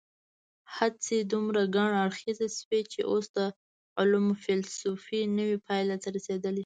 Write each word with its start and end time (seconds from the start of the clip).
هڅې 0.75 1.17
دومره 1.31 1.61
ګڼ 1.75 1.91
اړخیزې 2.05 2.47
شوي 2.59 2.81
چې 2.91 2.99
اوس 3.11 3.25
د 3.37 3.39
علم 3.99 4.27
فېلسوفي 4.43 5.21
نوې 5.37 5.57
پایلې 5.65 5.97
ته 6.03 6.07
رسېدلې. 6.17 6.59